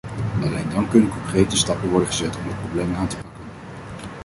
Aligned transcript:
Alleen 0.41 0.69
dan 0.69 0.89
kunnen 0.89 1.09
concrete 1.09 1.57
stappen 1.57 1.89
worden 1.89 2.07
gezet 2.07 2.35
om 2.37 2.43
het 2.47 2.59
probleem 2.59 2.93
aan 2.95 3.07
te 3.07 3.15
pakken. 3.15 3.43